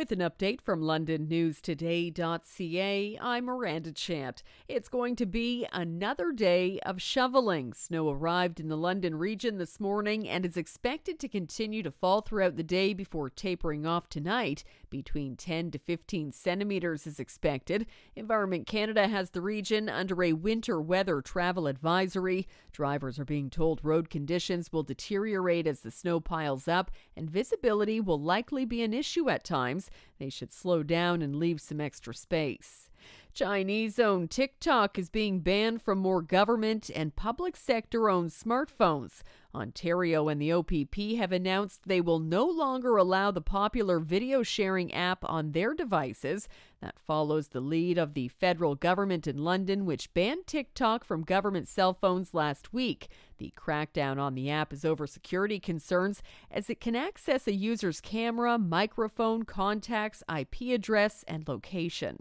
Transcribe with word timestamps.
With 0.00 0.12
an 0.12 0.20
update 0.20 0.62
from 0.62 0.80
LondonNewsToday.ca, 0.80 3.18
I'm 3.20 3.44
Miranda 3.44 3.92
Chant. 3.92 4.42
It's 4.66 4.88
going 4.88 5.14
to 5.16 5.26
be 5.26 5.66
another 5.74 6.32
day 6.32 6.80
of 6.86 7.02
shoveling. 7.02 7.74
Snow 7.74 8.08
arrived 8.08 8.60
in 8.60 8.68
the 8.68 8.78
London 8.78 9.16
region 9.16 9.58
this 9.58 9.78
morning 9.78 10.26
and 10.26 10.46
is 10.46 10.56
expected 10.56 11.18
to 11.18 11.28
continue 11.28 11.82
to 11.82 11.90
fall 11.90 12.22
throughout 12.22 12.56
the 12.56 12.62
day 12.62 12.94
before 12.94 13.28
tapering 13.28 13.84
off 13.84 14.08
tonight. 14.08 14.64
Between 14.90 15.36
10 15.36 15.70
to 15.70 15.78
15 15.78 16.32
centimeters 16.32 17.06
is 17.06 17.20
expected. 17.20 17.86
Environment 18.16 18.66
Canada 18.66 19.06
has 19.06 19.30
the 19.30 19.40
region 19.40 19.88
under 19.88 20.22
a 20.22 20.32
winter 20.32 20.80
weather 20.80 21.20
travel 21.20 21.68
advisory. 21.68 22.48
Drivers 22.72 23.18
are 23.18 23.24
being 23.24 23.50
told 23.50 23.84
road 23.84 24.10
conditions 24.10 24.72
will 24.72 24.82
deteriorate 24.82 25.68
as 25.68 25.80
the 25.80 25.92
snow 25.92 26.18
piles 26.18 26.66
up, 26.66 26.90
and 27.16 27.30
visibility 27.30 28.00
will 28.00 28.20
likely 28.20 28.64
be 28.64 28.82
an 28.82 28.92
issue 28.92 29.30
at 29.30 29.44
times 29.44 29.90
they 30.18 30.28
should 30.28 30.52
slow 30.52 30.82
down 30.82 31.22
and 31.22 31.36
leave 31.36 31.60
some 31.60 31.80
extra 31.80 32.12
space. 32.12 32.90
Chinese 33.32 33.98
owned 33.98 34.30
TikTok 34.30 34.98
is 34.98 35.08
being 35.08 35.40
banned 35.40 35.80
from 35.82 35.98
more 35.98 36.20
government 36.20 36.90
and 36.94 37.14
public 37.14 37.56
sector 37.56 38.10
owned 38.10 38.30
smartphones. 38.30 39.22
Ontario 39.54 40.28
and 40.28 40.40
the 40.40 40.52
OPP 40.52 41.16
have 41.18 41.32
announced 41.32 41.82
they 41.84 42.00
will 42.00 42.18
no 42.18 42.44
longer 42.44 42.96
allow 42.96 43.30
the 43.30 43.40
popular 43.40 43.98
video 43.98 44.42
sharing 44.42 44.92
app 44.92 45.24
on 45.24 45.52
their 45.52 45.74
devices. 45.74 46.48
That 46.80 46.98
follows 46.98 47.48
the 47.48 47.60
lead 47.60 47.98
of 47.98 48.14
the 48.14 48.28
federal 48.28 48.74
government 48.74 49.26
in 49.26 49.38
London, 49.38 49.86
which 49.86 50.12
banned 50.12 50.46
TikTok 50.46 51.04
from 51.04 51.22
government 51.22 51.68
cell 51.68 51.94
phones 51.94 52.34
last 52.34 52.72
week. 52.72 53.08
The 53.38 53.52
crackdown 53.56 54.18
on 54.18 54.34
the 54.34 54.50
app 54.50 54.72
is 54.72 54.84
over 54.84 55.06
security 55.06 55.60
concerns 55.60 56.22
as 56.50 56.68
it 56.68 56.80
can 56.80 56.96
access 56.96 57.46
a 57.46 57.54
user's 57.54 58.00
camera, 58.00 58.58
microphone, 58.58 59.44
contacts, 59.44 60.22
IP 60.28 60.72
address, 60.72 61.24
and 61.28 61.46
location. 61.46 62.18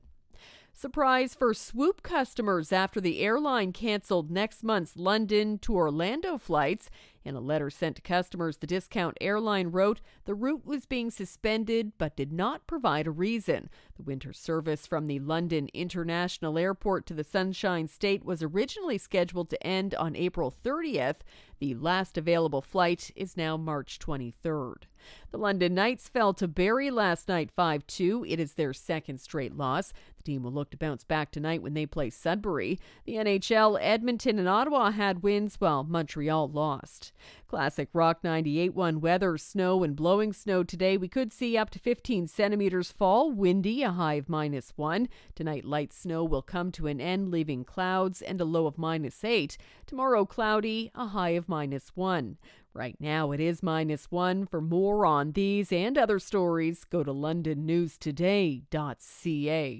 Surprise 0.80 1.36
for 1.36 1.54
Swoop 1.54 2.02
customers 2.04 2.72
after 2.72 3.02
the 3.02 3.20
airline 3.20 3.74
canceled 3.74 4.32
next 4.32 4.64
month's 4.64 4.96
London 4.96 5.58
to 5.58 5.76
Orlando 5.76 6.38
flights. 6.38 6.90
In 7.26 7.36
a 7.36 7.42
letter 7.42 7.70
sent 7.70 7.98
to 7.98 8.02
customers, 8.02 8.56
the 8.56 8.66
discount 8.66 9.18
airline 9.20 9.72
wrote 9.72 10.00
the 10.24 10.34
route 10.34 10.66
was 10.66 10.86
being 10.86 11.12
suspended 11.12 11.92
but 11.98 12.16
did 12.16 12.32
not 12.32 12.66
provide 12.66 13.08
a 13.08 13.12
reason. 13.12 13.70
The 13.98 14.04
winter 14.04 14.32
service 14.32 14.88
from 14.88 15.08
the 15.08 15.20
London 15.20 15.68
International 15.74 16.58
Airport 16.58 17.06
to 17.08 17.14
the 17.14 17.26
Sunshine 17.26 17.90
State 17.90 18.24
was 18.24 18.42
originally 18.42 18.98
scheduled 18.98 19.50
to 19.50 19.62
end 19.62 19.94
on 19.96 20.16
April 20.16 20.50
30th. 20.50 21.18
The 21.60 21.76
last 21.76 22.18
available 22.18 22.62
flight 22.62 23.12
is 23.18 23.36
now 23.36 23.58
March 23.58 24.00
23rd. 24.00 24.84
The 25.32 25.38
London 25.38 25.76
Knights 25.76 26.08
fell 26.08 26.34
to 26.34 26.48
Barrie 26.48 26.90
last 26.90 27.28
night 27.28 27.52
5 27.52 27.86
2. 27.86 28.26
It 28.28 28.40
is 28.40 28.54
their 28.54 28.74
second 28.74 29.20
straight 29.20 29.56
loss. 29.56 29.94
The 30.18 30.24
team 30.24 30.44
will 30.44 30.52
look 30.52 30.70
to 30.72 30.78
bounce 30.78 31.04
back 31.04 31.32
tonight 31.32 31.62
when 31.62 31.76
they 31.76 31.86
play 31.86 32.10
Sudbury. 32.10 32.80
The 33.06 33.14
NHL, 33.14 33.78
Edmonton, 33.80 34.38
and 34.38 34.50
Ottawa 34.50 34.92
had 34.92 35.24
wins 35.24 35.56
while 35.60 35.84
Montreal 35.84 36.50
lost. 36.50 37.14
Classic 37.48 37.90
Rock 37.94 38.24
98 38.24 38.76
1 38.76 39.02
weather, 39.02 39.38
snow 39.38 39.84
and 39.84 39.96
blowing 39.96 40.34
snow 40.34 40.64
today. 40.64 40.98
We 40.98 41.08
could 41.08 41.32
see 41.32 41.58
up 41.58 41.70
to 41.72 41.80
15 41.80 42.28
centimeters 42.28 42.92
fall, 42.92 43.32
windy, 43.32 43.82
a 43.84 43.92
high 43.92 44.16
of 44.16 44.30
minus 44.30 44.74
1. 44.76 45.08
Tonight, 45.36 45.64
light 45.64 45.94
snow 45.94 46.24
will 46.24 46.42
come 46.42 46.72
to 46.74 46.88
an 46.88 47.00
end, 47.00 47.32
leaving 47.32 47.64
clouds 47.64 48.22
and 48.22 48.42
a 48.42 48.46
low 48.46 48.66
of 48.68 48.78
minus 48.78 49.24
8. 49.24 49.58
Tomorrow, 49.86 50.26
cloudy, 50.26 50.92
a 50.96 51.08
high 51.08 51.30
of 51.30 51.48
minus 51.48 51.90
1. 51.96 52.38
Right 52.74 52.96
now, 53.00 53.32
it 53.32 53.40
is 53.40 53.64
minus 53.64 54.12
1. 54.12 54.46
For 54.46 54.62
more 54.62 55.06
on 55.06 55.32
these 55.32 55.72
and 55.72 55.98
other 55.98 56.20
stories, 56.20 56.84
go 56.84 57.04
to 57.04 57.12
londonnewstoday.ca. 57.12 59.78